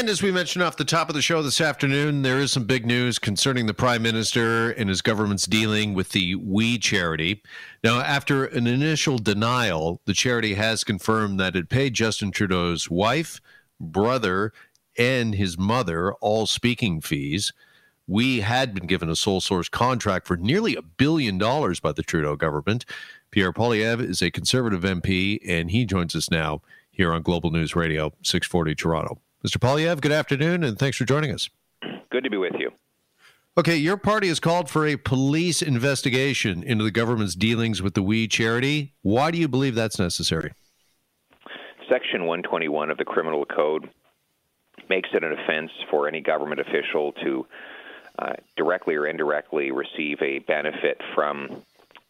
And 0.00 0.08
as 0.08 0.22
we 0.22 0.32
mentioned 0.32 0.62
off 0.62 0.78
the 0.78 0.84
top 0.86 1.10
of 1.10 1.14
the 1.14 1.20
show 1.20 1.42
this 1.42 1.60
afternoon, 1.60 2.22
there 2.22 2.38
is 2.38 2.52
some 2.52 2.64
big 2.64 2.86
news 2.86 3.18
concerning 3.18 3.66
the 3.66 3.74
Prime 3.74 4.00
Minister 4.00 4.70
and 4.70 4.88
his 4.88 5.02
government's 5.02 5.44
dealing 5.44 5.92
with 5.92 6.12
the 6.12 6.36
We 6.36 6.78
charity. 6.78 7.42
Now, 7.84 8.00
after 8.00 8.46
an 8.46 8.66
initial 8.66 9.18
denial, 9.18 10.00
the 10.06 10.14
charity 10.14 10.54
has 10.54 10.84
confirmed 10.84 11.38
that 11.38 11.54
it 11.54 11.68
paid 11.68 11.92
Justin 11.92 12.30
Trudeau's 12.30 12.88
wife, 12.88 13.42
brother, 13.78 14.54
and 14.96 15.34
his 15.34 15.58
mother 15.58 16.14
all 16.14 16.46
speaking 16.46 17.02
fees. 17.02 17.52
We 18.06 18.40
had 18.40 18.72
been 18.72 18.86
given 18.86 19.10
a 19.10 19.16
sole 19.16 19.42
source 19.42 19.68
contract 19.68 20.26
for 20.26 20.38
nearly 20.38 20.76
a 20.76 20.82
billion 20.82 21.36
dollars 21.36 21.78
by 21.78 21.92
the 21.92 22.02
Trudeau 22.02 22.36
government. 22.36 22.86
Pierre 23.30 23.52
Poilievre 23.52 24.08
is 24.08 24.22
a 24.22 24.30
conservative 24.30 24.80
MP, 24.80 25.40
and 25.46 25.70
he 25.70 25.84
joins 25.84 26.16
us 26.16 26.30
now 26.30 26.62
here 26.90 27.12
on 27.12 27.20
Global 27.20 27.50
News 27.50 27.76
Radio, 27.76 28.14
640 28.22 28.74
Toronto. 28.74 29.20
Mr. 29.44 29.58
Poilievre, 29.58 30.00
good 30.00 30.12
afternoon, 30.12 30.62
and 30.62 30.78
thanks 30.78 30.96
for 30.96 31.04
joining 31.04 31.32
us. 31.32 31.48
Good 32.10 32.24
to 32.24 32.30
be 32.30 32.36
with 32.36 32.54
you. 32.58 32.70
Okay, 33.56 33.76
your 33.76 33.96
party 33.96 34.28
has 34.28 34.38
called 34.38 34.70
for 34.70 34.86
a 34.86 34.96
police 34.96 35.62
investigation 35.62 36.62
into 36.62 36.84
the 36.84 36.90
government's 36.90 37.34
dealings 37.34 37.82
with 37.82 37.94
the 37.94 38.02
We 38.02 38.28
charity. 38.28 38.94
Why 39.02 39.30
do 39.30 39.38
you 39.38 39.48
believe 39.48 39.74
that's 39.74 39.98
necessary? 39.98 40.52
Section 41.88 42.26
121 42.26 42.90
of 42.90 42.98
the 42.98 43.04
Criminal 43.04 43.44
Code 43.44 43.88
makes 44.88 45.08
it 45.12 45.24
an 45.24 45.32
offense 45.32 45.72
for 45.90 46.06
any 46.06 46.20
government 46.20 46.60
official 46.60 47.12
to 47.12 47.46
uh, 48.18 48.34
directly 48.56 48.94
or 48.94 49.06
indirectly 49.06 49.70
receive 49.70 50.20
a 50.20 50.40
benefit 50.40 51.00
from 51.14 51.62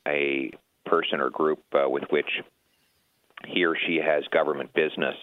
a 0.07 0.51
person 0.85 1.21
or 1.21 1.31
group 1.31 1.63
uh, 1.73 1.89
with 1.89 2.05
which 2.11 2.43
he 3.47 3.65
or 3.65 3.77
she 3.77 3.97
has 3.97 4.25
government 4.29 4.73
business. 4.75 5.17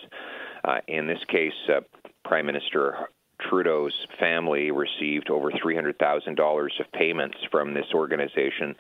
Uh, 0.64 0.80
in 0.88 1.08
this 1.08 1.24
case, 1.28 1.54
uh, 1.70 1.82
Prime 2.28 2.46
Minister 2.46 3.08
Trudeau's 3.40 3.94
family 4.20 4.72
received 4.72 5.30
over 5.30 5.50
$300,000 5.50 6.80
of 6.80 6.92
payments 6.92 7.38
from 7.50 7.74
this 7.74 7.86
organization, 7.94 8.76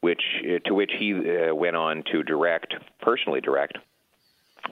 which 0.00 0.22
uh, 0.42 0.58
to 0.64 0.74
which 0.74 0.92
he 0.98 1.12
uh, 1.12 1.54
went 1.54 1.76
on 1.76 2.02
to 2.10 2.22
direct, 2.22 2.74
personally 3.02 3.42
direct, 3.42 3.76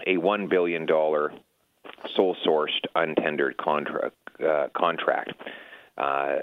a 0.07 0.17
$1 0.17 0.49
billion 0.49 0.87
sole-sourced, 0.87 2.81
untendered 2.95 3.57
contra- 3.59 4.13
uh, 4.43 4.69
contract. 4.75 5.33
Uh, 5.99 6.37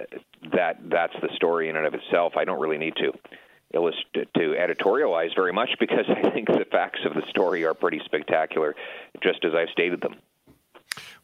that 0.51 0.77
that's 0.89 1.13
the 1.21 1.29
story 1.35 1.69
in 1.69 1.75
and 1.75 1.85
of 1.87 1.93
itself. 1.93 2.33
I 2.37 2.45
don't 2.45 2.59
really 2.59 2.77
need 2.77 2.95
to 2.97 3.13
to 3.73 4.55
editorialize 4.55 5.33
very 5.35 5.51
much 5.51 5.71
because 5.79 6.05
I 6.09 6.29
think 6.29 6.47
the 6.47 6.65
facts 6.71 6.99
of 7.05 7.15
the 7.15 7.23
story 7.29 7.65
are 7.65 7.73
pretty 7.73 8.01
spectacular, 8.05 8.75
just 9.23 9.43
as 9.43 9.53
I've 9.55 9.69
stated 9.69 10.01
them. 10.01 10.15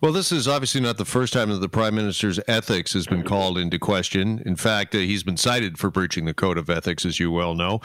Well, 0.01 0.13
this 0.13 0.31
is 0.31 0.47
obviously 0.47 0.79
not 0.79 0.97
the 0.97 1.03
first 1.03 1.33
time 1.33 1.49
that 1.49 1.57
the 1.59 1.67
prime 1.67 1.93
minister's 1.93 2.39
ethics 2.47 2.93
has 2.93 3.05
been 3.05 3.23
called 3.23 3.57
into 3.57 3.77
question. 3.77 4.41
In 4.45 4.55
fact, 4.55 4.95
uh, 4.95 4.99
he's 4.99 5.23
been 5.23 5.35
cited 5.35 5.77
for 5.77 5.91
breaching 5.91 6.23
the 6.23 6.33
code 6.33 6.57
of 6.57 6.69
ethics, 6.69 7.05
as 7.05 7.19
you 7.19 7.31
well 7.31 7.53
know. 7.53 7.81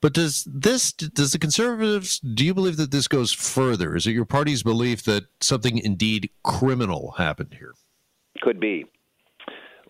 But 0.00 0.14
does 0.14 0.48
this 0.50 0.92
does 0.92 1.32
the 1.32 1.38
conservatives 1.38 2.20
do 2.20 2.46
you 2.46 2.54
believe 2.54 2.78
that 2.78 2.90
this 2.90 3.06
goes 3.06 3.32
further? 3.32 3.96
Is 3.96 4.06
it 4.06 4.12
your 4.12 4.24
party's 4.24 4.62
belief 4.62 5.02
that 5.04 5.24
something 5.40 5.76
indeed 5.76 6.30
criminal 6.42 7.14
happened 7.18 7.56
here? 7.58 7.74
Could 8.40 8.60
be. 8.60 8.86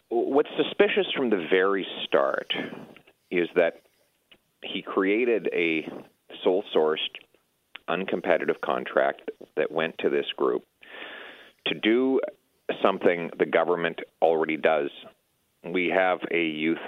What's 0.09 0.48
suspicious 0.57 1.07
from 1.15 1.31
the 1.31 1.47
very 1.51 1.87
start 2.05 2.53
is 3.31 3.48
that 3.55 3.83
he 4.65 4.83
created 4.83 5.48
a 5.53 5.87
sole 6.42 6.65
sourced, 6.75 6.97
uncompetitive 7.89 8.61
contract 8.65 9.31
that 9.57 9.70
went 9.70 9.97
to 9.98 10.09
this 10.09 10.27
group 10.37 10.65
to 11.69 11.74
do 11.74 12.20
something 12.83 13.30
the 13.38 13.47
government 13.47 14.00
already 14.20 14.56
does. 14.56 14.91
We 15.64 15.88
have 15.94 16.20
a 16.30 16.44
youth 16.44 16.78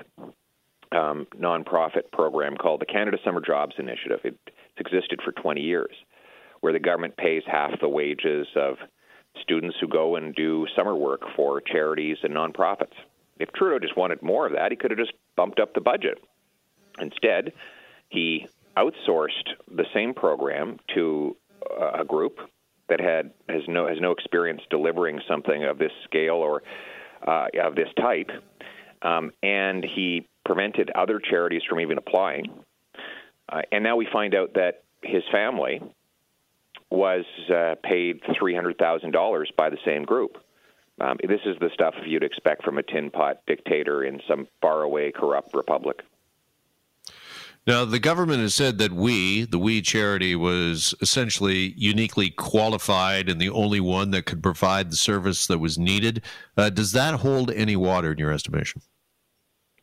um, 0.93 1.27
nonprofit 1.39 2.11
program 2.13 2.57
called 2.57 2.81
the 2.81 2.87
Canada 2.87 3.19
Summer 3.25 3.41
Jobs 3.41 3.75
Initiative. 3.79 4.21
It, 4.25 4.39
it's 4.47 4.81
existed 4.81 5.21
for 5.25 5.33
20 5.33 5.61
years, 5.61 5.95
where 6.61 6.73
the 6.73 6.79
government 6.79 7.17
pays 7.17 7.43
half 7.47 7.79
the 7.81 7.89
wages 7.89 8.47
of 8.57 8.77
students 9.41 9.77
who 9.81 9.89
go 9.89 10.17
and 10.17 10.35
do 10.35 10.67
summer 10.77 10.95
work 10.95 11.23
for 11.37 11.61
charities 11.61 12.19
and 12.23 12.35
nonprofits. 12.35 12.95
If 13.39 13.53
Trudeau 13.53 13.79
just 13.79 13.97
wanted 13.97 14.23
more 14.23 14.47
of 14.47 14.53
that, 14.53 14.71
he 14.71 14.77
could 14.77 14.91
have 14.91 14.99
just 14.99 15.13
bumped 15.37 15.61
up 15.61 15.75
the 15.75 15.81
budget. 15.81 16.19
Instead, 16.99 17.53
he 18.09 18.47
outsourced 18.77 19.55
the 19.69 19.87
same 19.95 20.15
program 20.15 20.79
to 20.95 21.37
a 21.99 22.05
group 22.05 22.39
that 22.91 23.01
had 23.01 23.31
has 23.49 23.63
no 23.67 23.89
has 23.89 23.99
no 24.01 24.13
experience 24.13 24.61
delivering 24.71 25.21
something 25.27 25.65
of 25.65 25.79
this 25.79 25.93
scale 26.05 26.35
or 26.37 26.63
uh, 27.27 27.47
of 27.63 27.75
this 27.75 27.89
type, 27.99 28.31
um, 29.03 29.33
and 29.43 29.85
he 29.85 30.27
prevented 30.45 30.91
other 30.91 31.19
charities 31.19 31.63
from 31.69 31.81
even 31.81 31.99
applying. 31.99 32.47
Uh, 33.49 33.63
and 33.73 33.83
now 33.83 33.97
we 33.97 34.07
find 34.13 34.35
out 34.35 34.55
that 34.55 34.85
his 35.03 35.23
family 35.33 35.81
was 36.91 37.25
uh, 37.55 37.75
paid 37.83 38.21
three 38.39 38.55
hundred 38.55 38.77
thousand 38.79 39.13
dollars 39.13 39.51
by 39.57 39.71
the 39.71 39.79
same 39.85 40.05
group. 40.05 40.37
Um, 41.01 41.17
this 41.27 41.41
is 41.47 41.57
the 41.61 41.71
stuff 41.73 41.95
you'd 42.05 42.25
expect 42.25 42.63
from 42.63 42.77
a 42.77 42.83
tin 42.83 43.11
pot 43.11 43.41
dictator 43.47 44.05
in 44.05 44.21
some 44.29 44.47
faraway 44.61 45.11
corrupt 45.11 45.55
republic. 45.55 46.01
Now, 47.67 47.85
the 47.85 47.99
government 47.99 48.41
has 48.41 48.55
said 48.55 48.79
that 48.79 48.93
we, 48.93 49.45
the 49.45 49.59
We 49.59 49.83
charity, 49.83 50.35
was 50.35 50.95
essentially 51.01 51.75
uniquely 51.77 52.31
qualified 52.31 53.29
and 53.29 53.41
the 53.41 53.51
only 53.51 53.81
one 53.81 54.11
that 54.13 54.25
could 54.25 54.43
provide 54.43 54.91
the 54.91 54.97
service 54.97 55.47
that 55.47 55.59
was 55.59 55.79
needed. 55.79 56.23
Uh, 56.57 56.71
does 56.71 56.93
that 56.93 57.21
hold 57.21 57.51
any 57.51 57.77
water 57.77 58.13
in 58.13 58.19
your 58.19 58.33
estimation? 58.33 58.81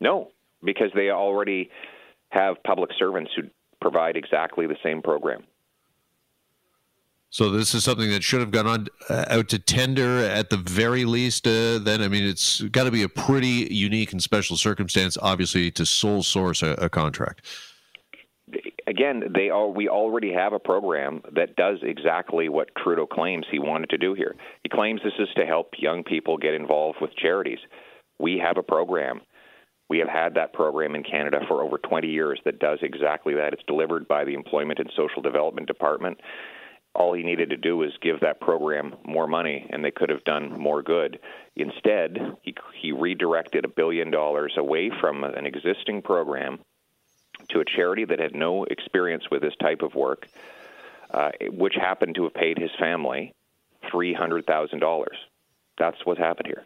No, 0.02 0.32
because 0.64 0.90
they 0.96 1.12
already 1.12 1.70
have 2.30 2.56
public 2.66 2.90
servants 2.98 3.32
who 3.36 3.44
provide 3.80 4.18
exactly 4.18 4.66
the 4.66 4.78
same 4.84 5.02
program. 5.02 5.44
So 7.30 7.50
this 7.50 7.74
is 7.74 7.84
something 7.84 8.10
that 8.12 8.24
should 8.24 8.40
have 8.40 8.52
gone 8.52 8.68
on 8.68 8.88
uh, 9.10 9.26
out 9.30 9.50
to 9.50 9.60
tender 9.60 10.20
at 10.20 10.50
the 10.50 10.58
very 10.58 11.04
least. 11.04 11.46
Uh, 11.46 11.78
then 11.78 12.02
I 12.02 12.08
mean, 12.08 12.24
it's 12.24 12.62
got 12.62 12.86
to 12.86 12.92
be 12.92 13.04
a 13.04 13.10
pretty 13.10 13.68
unique 13.70 14.14
and 14.14 14.24
special 14.24 14.56
circumstance, 14.56 15.18
obviously, 15.22 15.70
to 15.72 15.86
sole 15.86 16.24
source 16.24 16.64
a, 16.64 16.72
a 16.74 16.90
contract. 16.90 17.46
Again, 18.88 19.24
they 19.36 19.50
all, 19.50 19.74
we 19.74 19.90
already 19.90 20.32
have 20.32 20.54
a 20.54 20.60
program 20.60 21.22
that 21.36 21.58
does 21.58 21.80
exactly 21.82 22.48
what 22.48 22.70
Trudeau 22.82 23.06
claims 23.06 23.46
he 23.52 23.60
wanted 23.60 23.90
to 23.90 23.98
do 23.98 24.14
here. 24.14 24.34
He 24.64 24.70
claims 24.70 25.02
this 25.04 25.12
is 25.20 25.28
to 25.36 25.46
help 25.46 25.72
young 25.78 26.06
people 26.06 26.38
get 26.38 26.54
involved 26.54 27.00
with 27.02 27.14
charities. 27.18 27.60
We 28.20 28.42
have 28.42 28.58
a 28.58 28.64
program. 28.64 29.20
We 29.90 30.00
have 30.00 30.08
had 30.08 30.36
that 30.36 30.54
program 30.54 30.96
in 30.96 31.04
Canada 31.04 31.42
for 31.50 31.62
over 31.62 31.78
20 31.78 32.08
years 32.08 32.40
that 32.46 32.60
does 32.60 32.80
exactly 32.82 33.34
that. 33.36 33.52
It's 33.52 33.64
delivered 33.68 34.08
by 34.08 34.24
the 34.24 34.34
Employment 34.34 34.80
and 34.80 34.90
Social 34.96 35.22
Development 35.22 35.68
Department 35.68 36.18
all 36.97 37.13
he 37.13 37.22
needed 37.22 37.52
to 37.52 37.58
do 37.58 37.78
was 37.78 37.91
give 38.02 38.22
that 38.22 38.41
program 38.41 38.96
more 39.06 39.28
money, 39.28 39.68
and 39.69 39.85
they 39.85 39.91
could 39.91 40.09
have 40.09 40.24
done 40.24 40.59
more 40.59 40.81
good. 40.81 41.19
Instead, 41.56 42.18
he, 42.41 42.56
he 42.74 42.91
redirected 42.91 43.66
a 43.66 43.68
billion 43.68 44.09
dollars 44.09 44.53
away 44.58 44.90
from 45.00 45.24
an 45.24 45.46
existing 45.46 46.02
program 46.02 46.59
to 47.50 47.59
a 47.59 47.66
charity 47.66 48.03
that 48.03 48.19
had 48.19 48.34
no 48.34 48.63
experience 48.63 49.30
with 49.30 49.44
this 49.44 49.53
type 49.62 49.84
of 49.84 49.94
work, 49.94 50.28
uh, 51.12 51.30
which 51.52 51.75
happened 51.75 52.16
to 52.16 52.24
have 52.24 52.34
paid 52.34 52.57
his 52.57 52.72
family 52.80 53.31
$300,000. 53.94 55.06
That's 55.78 56.03
what 56.03 56.18
happened 56.18 56.47
here. 56.47 56.66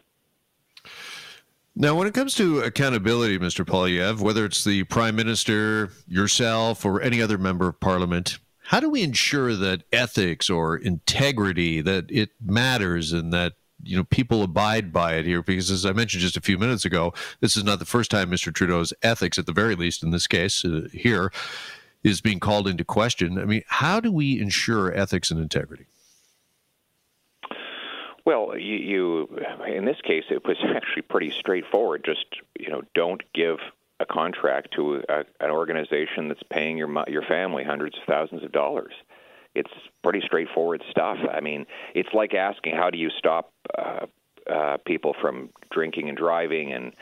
Now, 1.76 1.94
when 1.94 2.06
it 2.06 2.14
comes 2.14 2.34
to 2.36 2.60
accountability, 2.60 3.38
Mr. 3.38 3.66
Poilievre, 3.66 4.20
whether 4.20 4.46
it's 4.46 4.64
the 4.64 4.84
Prime 4.84 5.14
Minister, 5.14 5.90
yourself, 6.06 6.86
or 6.86 7.02
any 7.02 7.20
other 7.20 7.36
member 7.36 7.68
of 7.68 7.80
Parliament, 7.80 8.38
how 8.72 8.80
do 8.80 8.88
we 8.88 9.02
ensure 9.02 9.54
that 9.54 9.82
ethics 9.92 10.48
or 10.48 10.78
integrity 10.78 11.82
that 11.82 12.10
it 12.10 12.30
matters 12.42 13.12
and 13.12 13.30
that 13.30 13.52
you 13.84 13.98
know 13.98 14.04
people 14.04 14.42
abide 14.42 14.94
by 14.94 15.16
it 15.16 15.26
here? 15.26 15.42
Because 15.42 15.70
as 15.70 15.84
i 15.84 15.92
mentioned 15.92 16.22
just 16.22 16.38
a 16.38 16.40
few 16.40 16.56
minutes 16.56 16.86
ago 16.86 17.12
this 17.40 17.54
is 17.54 17.64
not 17.64 17.80
the 17.80 17.84
first 17.84 18.10
time 18.10 18.30
mr 18.30 18.52
trudeau's 18.52 18.94
ethics 19.02 19.38
at 19.38 19.44
the 19.44 19.52
very 19.52 19.74
least 19.74 20.02
in 20.02 20.10
this 20.10 20.26
case 20.26 20.64
uh, 20.64 20.88
here 20.90 21.30
is 22.02 22.22
being 22.22 22.40
called 22.40 22.66
into 22.66 22.82
question. 22.82 23.38
I 23.38 23.44
mean 23.44 23.62
how 23.66 24.00
do 24.00 24.10
we 24.10 24.40
ensure 24.40 24.90
ethics 24.96 25.30
and 25.30 25.38
integrity? 25.38 25.84
Well, 28.24 28.56
you, 28.56 28.76
you, 28.76 29.38
in 29.66 29.84
this 29.84 30.00
case, 30.04 30.22
it 30.30 30.46
was 30.46 30.56
actually 30.76 31.02
pretty 31.02 31.32
straightforward. 31.32 32.04
Just 32.04 32.24
you 32.58 32.70
know, 32.70 32.82
don't 32.94 33.20
give 33.34 33.58
a 34.02 34.06
contract 34.06 34.74
to 34.76 35.02
a, 35.08 35.24
an 35.40 35.50
organization 35.50 36.28
that's 36.28 36.42
paying 36.50 36.76
your 36.76 36.88
your 37.08 37.22
family 37.22 37.64
hundreds 37.64 37.96
of 37.96 38.02
thousands 38.06 38.44
of 38.44 38.52
dollars. 38.52 38.92
It's 39.54 39.70
pretty 40.02 40.22
straightforward 40.24 40.82
stuff. 40.90 41.18
I 41.30 41.40
mean, 41.40 41.66
it's 41.94 42.08
like 42.14 42.34
asking 42.34 42.74
how 42.74 42.90
do 42.90 42.98
you 42.98 43.10
stop 43.18 43.52
uh, 43.76 44.06
uh, 44.50 44.78
people 44.86 45.14
from 45.20 45.50
drinking 45.70 46.08
and 46.08 46.16
driving 46.16 46.72
and 46.72 46.92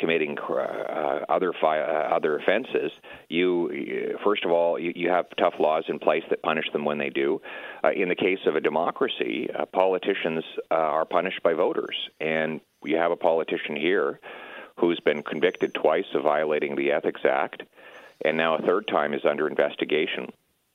committing 0.00 0.36
uh, 0.38 1.20
other 1.28 1.52
fi- 1.60 1.78
uh, 1.78 2.16
other 2.16 2.38
offenses, 2.38 2.90
you 3.28 4.16
first 4.24 4.44
of 4.44 4.50
all 4.50 4.78
you, 4.78 4.92
you, 4.96 5.10
have 5.10 5.26
tough 5.38 5.54
laws 5.60 5.84
in 5.88 5.98
place 5.98 6.22
that 6.30 6.42
punish 6.42 6.64
them 6.72 6.84
when 6.84 6.98
they 6.98 7.10
do. 7.10 7.40
Uh, 7.84 7.90
in 7.92 8.08
the 8.08 8.14
case 8.14 8.38
of 8.46 8.56
a 8.56 8.60
democracy, 8.60 9.48
uh, 9.56 9.66
politicians 9.66 10.42
uh, 10.70 10.74
are 10.74 11.04
punished 11.04 11.42
by 11.42 11.52
voters, 11.52 11.96
and 12.18 12.60
you 12.82 12.96
have 12.96 13.12
a 13.12 13.16
politician 13.16 13.76
here 13.76 14.18
who's 14.80 15.00
been 15.00 15.22
convicted 15.22 15.74
twice 15.74 16.06
of 16.14 16.22
violating 16.22 16.74
the 16.74 16.92
Ethics 16.92 17.20
Act, 17.24 17.62
and 18.24 18.36
now 18.36 18.56
a 18.56 18.62
third 18.62 18.88
time 18.88 19.14
is 19.14 19.24
under 19.24 19.46
investigation. 19.46 20.30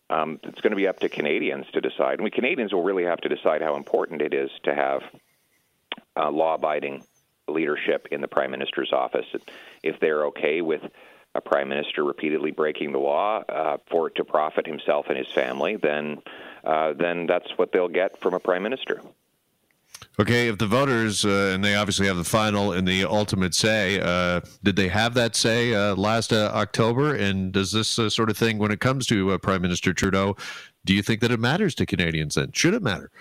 Um, 0.09 0.39
it's 0.43 0.61
going 0.61 0.71
to 0.71 0.77
be 0.77 0.87
up 0.87 0.99
to 0.99 1.09
Canadians 1.09 1.65
to 1.73 1.81
decide. 1.81 2.21
We 2.21 2.29
Canadians 2.29 2.71
will 2.71 2.83
really 2.83 3.05
have 3.05 3.21
to 3.21 3.29
decide 3.29 3.61
how 3.61 3.75
important 3.75 4.21
it 4.21 4.33
is 4.33 4.51
to 4.63 4.75
have 4.75 5.01
uh, 6.15 6.29
law-abiding 6.29 7.03
leadership 7.47 8.07
in 8.11 8.21
the 8.21 8.27
prime 8.27 8.51
minister's 8.51 8.93
office. 8.93 9.25
If 9.81 9.99
they're 9.99 10.25
okay 10.27 10.61
with 10.61 10.81
a 11.33 11.41
prime 11.41 11.69
minister 11.69 12.03
repeatedly 12.03 12.51
breaking 12.51 12.91
the 12.91 12.99
law 12.99 13.43
uh, 13.49 13.77
for 13.89 14.07
it 14.07 14.15
to 14.15 14.23
profit 14.23 14.65
himself 14.65 15.07
and 15.09 15.17
his 15.17 15.27
family, 15.27 15.75
then 15.75 16.21
uh, 16.63 16.93
then 16.93 17.27
that's 17.27 17.49
what 17.57 17.71
they'll 17.71 17.87
get 17.87 18.19
from 18.19 18.33
a 18.33 18.39
prime 18.39 18.63
minister. 18.63 19.01
Okay, 20.17 20.47
if 20.47 20.57
the 20.57 20.67
voters, 20.67 21.25
uh, 21.25 21.51
and 21.53 21.63
they 21.63 21.75
obviously 21.75 22.07
have 22.07 22.15
the 22.15 22.23
final 22.23 22.71
and 22.71 22.87
the 22.87 23.03
ultimate 23.03 23.53
say, 23.53 23.99
uh, 23.99 24.39
did 24.63 24.77
they 24.77 24.87
have 24.87 25.13
that 25.15 25.35
say 25.35 25.73
uh, 25.73 25.93
last 25.95 26.31
uh, 26.31 26.51
October? 26.53 27.13
And 27.13 27.51
does 27.51 27.73
this 27.73 27.99
uh, 27.99 28.09
sort 28.09 28.29
of 28.29 28.37
thing, 28.37 28.57
when 28.57 28.71
it 28.71 28.79
comes 28.79 29.07
to 29.07 29.31
uh, 29.31 29.37
Prime 29.37 29.61
Minister 29.61 29.93
Trudeau, 29.93 30.37
do 30.85 30.93
you 30.93 31.01
think 31.01 31.19
that 31.19 31.31
it 31.31 31.39
matters 31.41 31.75
to 31.75 31.85
Canadians 31.85 32.35
then? 32.35 32.53
Should 32.53 32.73
it 32.73 32.81
matter? 32.81 33.11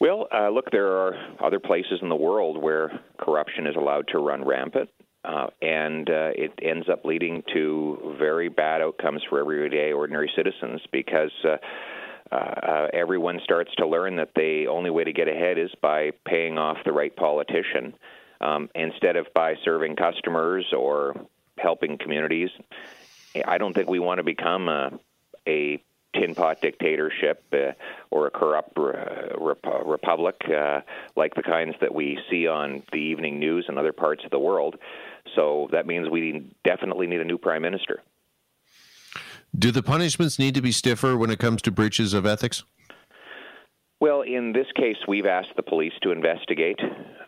Well, 0.00 0.28
look, 0.52 0.70
there 0.70 0.86
are 0.86 1.14
other 1.44 1.58
places 1.58 1.98
in 2.00 2.08
the 2.08 2.16
world 2.16 2.62
where 2.62 3.00
corruption 3.18 3.66
is 3.66 3.74
allowed 3.76 4.06
to 4.12 4.18
run 4.18 4.44
rampant. 4.44 4.88
and 5.24 6.08
it 6.08 6.52
ends 6.62 6.88
up 6.88 7.04
leading 7.04 7.42
to 7.52 8.14
very 8.18 8.48
bad 8.48 8.80
outcomes 8.80 9.22
for 9.28 9.40
everyday 9.40 9.92
ordinary 9.92 10.30
citizens 10.36 10.80
because 10.92 11.32
uh, 12.30 12.34
uh, 12.34 12.88
everyone 12.92 13.40
starts 13.42 13.74
to 13.76 13.86
learn 13.86 14.16
that 14.16 14.34
the 14.34 14.66
only 14.68 14.90
way 14.90 15.04
to 15.04 15.12
get 15.12 15.28
ahead 15.28 15.58
is 15.58 15.70
by 15.80 16.10
paying 16.26 16.58
off 16.58 16.76
the 16.84 16.92
right 16.92 17.14
politician 17.14 17.94
um, 18.40 18.68
instead 18.74 19.16
of 19.16 19.26
by 19.34 19.54
serving 19.64 19.96
customers 19.96 20.66
or 20.76 21.14
helping 21.56 21.98
communities. 21.98 22.50
I 23.46 23.58
don't 23.58 23.74
think 23.74 23.88
we 23.88 23.98
want 23.98 24.18
to 24.18 24.24
become 24.24 24.68
a, 24.68 24.90
a 25.46 25.82
tin 26.14 26.34
pot 26.34 26.60
dictatorship 26.60 27.44
uh, 27.52 27.72
or 28.10 28.26
a 28.26 28.30
corrupt 28.30 28.76
uh, 28.78 29.36
rep- 29.38 29.64
republic 29.84 30.36
uh, 30.48 30.80
like 31.16 31.34
the 31.34 31.42
kinds 31.42 31.74
that 31.80 31.94
we 31.94 32.18
see 32.30 32.46
on 32.46 32.82
the 32.92 32.98
evening 32.98 33.38
news 33.38 33.66
in 33.68 33.78
other 33.78 33.92
parts 33.92 34.24
of 34.24 34.30
the 34.30 34.38
world. 34.38 34.76
So 35.34 35.68
that 35.72 35.86
means 35.86 36.08
we 36.08 36.50
definitely 36.64 37.06
need 37.06 37.20
a 37.20 37.24
new 37.24 37.38
prime 37.38 37.62
minister. 37.62 38.02
Do 39.56 39.70
the 39.70 39.82
punishments 39.82 40.38
need 40.38 40.54
to 40.54 40.60
be 40.60 40.72
stiffer 40.72 41.16
when 41.16 41.30
it 41.30 41.38
comes 41.38 41.62
to 41.62 41.70
breaches 41.70 42.14
of 42.14 42.26
ethics? 42.26 42.64
Well, 44.00 44.22
in 44.22 44.52
this 44.52 44.68
case, 44.76 44.98
we've 45.08 45.26
asked 45.26 45.56
the 45.56 45.62
police 45.62 45.94
to 46.02 46.12
investigate. 46.12 46.80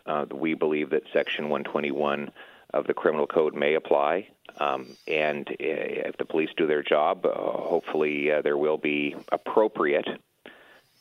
Uh, 0.05 0.25
we 0.33 0.53
believe 0.53 0.91
that 0.91 1.03
Section 1.11 1.49
121 1.49 2.31
of 2.73 2.87
the 2.87 2.93
Criminal 2.93 3.27
Code 3.27 3.53
may 3.53 3.73
apply. 3.73 4.29
Um, 4.57 4.95
and 5.07 5.47
uh, 5.49 5.55
if 5.59 6.17
the 6.17 6.25
police 6.25 6.49
do 6.55 6.67
their 6.67 6.83
job, 6.83 7.25
uh, 7.25 7.33
hopefully 7.33 8.31
uh, 8.31 8.41
there 8.41 8.57
will 8.57 8.77
be 8.77 9.15
appropriate 9.31 10.07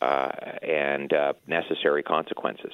uh, 0.00 0.31
and 0.62 1.12
uh, 1.12 1.34
necessary 1.46 2.02
consequences. 2.02 2.72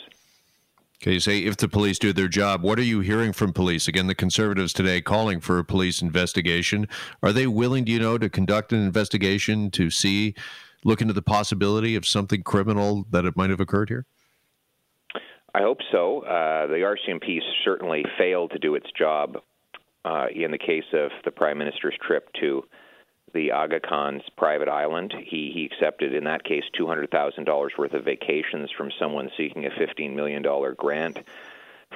Okay, 1.06 1.14
you 1.14 1.20
say 1.20 1.38
if 1.38 1.56
the 1.56 1.68
police 1.68 2.00
do 2.00 2.12
their 2.12 2.26
job, 2.26 2.64
what 2.64 2.80
are 2.80 2.82
you 2.82 2.98
hearing 2.98 3.32
from 3.32 3.52
police? 3.52 3.86
Again, 3.86 4.08
the 4.08 4.14
conservatives 4.16 4.72
today 4.72 5.00
calling 5.00 5.38
for 5.38 5.60
a 5.60 5.64
police 5.64 6.02
investigation. 6.02 6.88
Are 7.22 7.32
they 7.32 7.46
willing, 7.46 7.84
do 7.84 7.92
you 7.92 8.00
know, 8.00 8.18
to 8.18 8.28
conduct 8.28 8.72
an 8.72 8.82
investigation 8.82 9.70
to 9.70 9.88
see, 9.88 10.34
look 10.84 11.00
into 11.00 11.14
the 11.14 11.22
possibility 11.22 11.94
of 11.94 12.08
something 12.08 12.42
criminal 12.42 13.06
that 13.12 13.24
it 13.24 13.36
might 13.36 13.50
have 13.50 13.60
occurred 13.60 13.88
here? 13.88 14.04
I 15.54 15.62
hope 15.62 15.78
so. 15.92 16.24
Uh, 16.24 16.66
the 16.66 16.96
RCMP 17.08 17.38
certainly 17.64 18.04
failed 18.18 18.50
to 18.50 18.58
do 18.58 18.74
its 18.74 18.90
job 18.98 19.36
uh, 20.04 20.26
in 20.34 20.50
the 20.50 20.58
case 20.58 20.92
of 20.92 21.12
the 21.24 21.30
Prime 21.30 21.58
Minister's 21.58 21.94
trip 22.04 22.28
to 22.40 22.64
the 23.32 23.52
Aga 23.52 23.80
Khan's 23.80 24.22
private 24.36 24.68
island. 24.68 25.12
He 25.12 25.50
he 25.52 25.66
accepted 25.66 26.14
in 26.14 26.24
that 26.24 26.44
case 26.44 26.64
two 26.72 26.86
hundred 26.86 27.10
thousand 27.10 27.44
dollars 27.44 27.72
worth 27.76 27.94
of 27.94 28.04
vacations 28.04 28.70
from 28.70 28.90
someone 28.98 29.30
seeking 29.36 29.66
a 29.66 29.70
fifteen 29.70 30.16
million 30.16 30.42
dollar 30.42 30.72
grant 30.72 31.18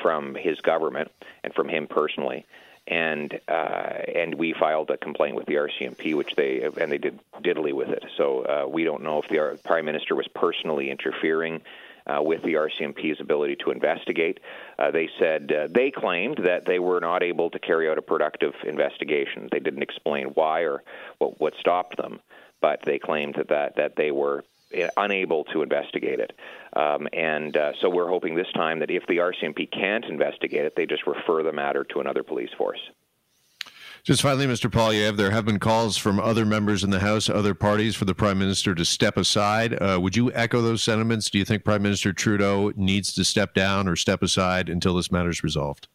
from 0.02 0.34
his 0.34 0.60
government 0.60 1.10
and 1.44 1.54
from 1.54 1.68
him 1.68 1.86
personally. 1.86 2.46
And 2.86 3.38
uh, 3.46 3.92
and 4.14 4.34
we 4.34 4.52
filed 4.52 4.90
a 4.90 4.96
complaint 4.96 5.36
with 5.36 5.46
the 5.46 5.54
RCMP, 5.54 6.14
which 6.16 6.34
they 6.34 6.62
and 6.62 6.90
they 6.90 6.98
did 6.98 7.20
diddly 7.40 7.72
with 7.72 7.90
it. 7.90 8.04
So 8.16 8.42
uh, 8.42 8.68
we 8.68 8.84
don't 8.84 9.02
know 9.02 9.22
if 9.22 9.28
the 9.28 9.58
Prime 9.64 9.84
Minister 9.84 10.16
was 10.16 10.26
personally 10.34 10.90
interfering 10.90 11.60
uh, 12.06 12.22
with 12.22 12.42
the 12.42 12.54
RCMP's 12.54 13.20
ability 13.20 13.56
to 13.64 13.70
investigate. 13.70 14.40
Uh, 14.78 14.90
they 14.90 15.08
said 15.18 15.52
uh, 15.52 15.68
they 15.70 15.90
claimed 15.90 16.38
that 16.44 16.66
they 16.66 16.78
were 16.78 17.00
not 17.00 17.22
able 17.22 17.50
to 17.50 17.58
carry 17.58 17.88
out 17.88 17.98
a 17.98 18.02
productive 18.02 18.54
investigation. 18.64 19.48
They 19.50 19.60
didn't 19.60 19.82
explain 19.82 20.28
why 20.28 20.60
or 20.60 20.82
what, 21.18 21.40
what 21.40 21.54
stopped 21.60 21.96
them, 21.96 22.20
but 22.60 22.80
they 22.84 22.98
claimed 22.98 23.34
that, 23.36 23.48
that, 23.48 23.76
that 23.76 23.96
they 23.96 24.10
were 24.10 24.44
uh, 24.76 24.88
unable 24.96 25.44
to 25.44 25.62
investigate 25.62 26.20
it. 26.20 26.32
Um, 26.74 27.08
and 27.12 27.56
uh, 27.56 27.72
so 27.80 27.90
we're 27.90 28.08
hoping 28.08 28.34
this 28.34 28.50
time 28.54 28.78
that 28.80 28.90
if 28.90 29.06
the 29.06 29.18
RCMP 29.18 29.70
can't 29.70 30.04
investigate 30.04 30.64
it, 30.64 30.76
they 30.76 30.86
just 30.86 31.06
refer 31.06 31.42
the 31.42 31.52
matter 31.52 31.84
to 31.84 32.00
another 32.00 32.22
police 32.22 32.50
force. 32.56 32.80
Just 34.02 34.22
finally, 34.22 34.46
Mr. 34.46 34.70
Poilievre, 34.70 35.16
there 35.16 35.30
have 35.30 35.44
been 35.44 35.58
calls 35.58 35.96
from 35.96 36.18
other 36.18 36.46
members 36.46 36.82
in 36.82 36.90
the 36.90 37.00
House, 37.00 37.28
other 37.28 37.54
parties, 37.54 37.94
for 37.94 38.06
the 38.06 38.14
Prime 38.14 38.38
Minister 38.38 38.74
to 38.74 38.84
step 38.84 39.16
aside. 39.16 39.74
Uh, 39.74 39.98
would 40.00 40.16
you 40.16 40.32
echo 40.32 40.62
those 40.62 40.82
sentiments? 40.82 41.28
Do 41.28 41.38
you 41.38 41.44
think 41.44 41.64
Prime 41.64 41.82
Minister 41.82 42.12
Trudeau 42.12 42.72
needs 42.76 43.12
to 43.14 43.24
step 43.24 43.52
down 43.52 43.86
or 43.86 43.96
step 43.96 44.22
aside 44.22 44.68
until 44.70 44.94
this 44.94 45.12
matter 45.12 45.28
is 45.28 45.44
resolved? 45.44 45.88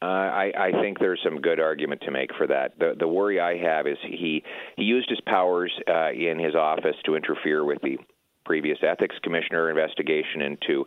Uh, 0.00 0.04
I, 0.04 0.52
I 0.56 0.72
think 0.80 0.98
there's 1.00 1.20
some 1.24 1.40
good 1.40 1.58
argument 1.58 2.02
to 2.02 2.12
make 2.12 2.30
for 2.36 2.46
that. 2.46 2.78
The, 2.78 2.94
the 2.96 3.08
worry 3.08 3.40
I 3.40 3.56
have 3.56 3.86
is 3.86 3.96
he 4.02 4.44
he 4.76 4.84
used 4.84 5.10
his 5.10 5.20
powers 5.26 5.72
uh, 5.88 6.10
in 6.10 6.38
his 6.38 6.54
office 6.54 6.94
to 7.06 7.16
interfere 7.16 7.64
with 7.64 7.80
the 7.82 7.98
previous 8.44 8.78
ethics 8.82 9.16
commissioner 9.24 9.70
investigation 9.70 10.42
into 10.42 10.84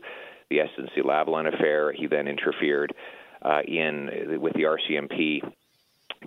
the 0.49 0.59
SNC-Lavalin 0.59 1.53
affair. 1.53 1.91
He 1.91 2.07
then 2.07 2.27
interfered 2.27 2.93
uh, 3.41 3.61
in 3.67 4.39
with 4.39 4.53
the 4.53 4.63
RCMP 4.63 5.41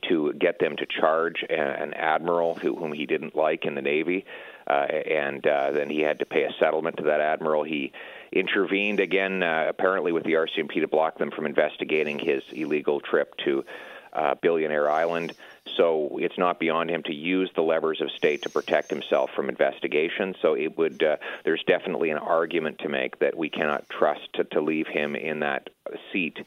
to 0.08 0.32
get 0.34 0.58
them 0.58 0.76
to 0.76 0.86
charge 0.86 1.44
an 1.48 1.94
admiral 1.94 2.54
who, 2.54 2.76
whom 2.76 2.92
he 2.92 3.06
didn't 3.06 3.36
like 3.36 3.64
in 3.64 3.74
the 3.74 3.82
Navy, 3.82 4.24
uh, 4.66 4.72
and 4.72 5.46
uh, 5.46 5.70
then 5.72 5.88
he 5.88 6.00
had 6.00 6.18
to 6.18 6.26
pay 6.26 6.44
a 6.44 6.52
settlement 6.58 6.96
to 6.96 7.04
that 7.04 7.20
admiral. 7.20 7.62
He 7.62 7.92
intervened 8.32 9.00
again, 9.00 9.42
uh, 9.42 9.66
apparently 9.68 10.12
with 10.12 10.24
the 10.24 10.32
RCMP, 10.32 10.80
to 10.80 10.88
block 10.88 11.18
them 11.18 11.30
from 11.30 11.46
investigating 11.46 12.18
his 12.18 12.42
illegal 12.52 13.00
trip 13.00 13.36
to 13.44 13.64
uh, 14.12 14.34
Billionaire 14.40 14.90
Island. 14.90 15.34
So 15.76 16.18
it's 16.20 16.38
not 16.38 16.60
beyond 16.60 16.90
him 16.90 17.02
to 17.04 17.12
use 17.12 17.50
the 17.54 17.62
levers 17.62 18.00
of 18.00 18.10
state 18.12 18.42
to 18.42 18.48
protect 18.48 18.90
himself 18.90 19.30
from 19.34 19.48
investigation. 19.48 20.34
So 20.40 20.54
it 20.54 20.78
would 20.78 21.02
uh, 21.02 21.16
there's 21.44 21.64
definitely 21.66 22.10
an 22.10 22.18
argument 22.18 22.78
to 22.80 22.88
make 22.88 23.18
that 23.18 23.36
we 23.36 23.50
cannot 23.50 23.88
trust 23.88 24.32
to, 24.34 24.44
to 24.44 24.60
leave 24.60 24.86
him 24.86 25.16
in 25.16 25.40
that 25.40 25.70
seat 26.12 26.38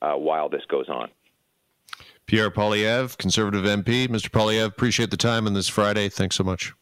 uh, 0.00 0.14
while 0.14 0.48
this 0.48 0.64
goes 0.66 0.88
on. 0.88 1.10
Pierre 2.26 2.50
Poilievre, 2.50 3.16
Conservative 3.18 3.64
MP. 3.64 4.08
Mr. 4.08 4.30
Poilievre, 4.30 4.66
appreciate 4.66 5.10
the 5.10 5.16
time 5.16 5.46
on 5.46 5.54
this 5.54 5.68
Friday. 5.68 6.08
Thanks 6.08 6.36
so 6.36 6.44
much. 6.44 6.72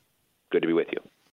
Good 0.51 0.63
to 0.63 0.69
be 0.69 0.75
with 0.75 0.89
you. 0.93 1.10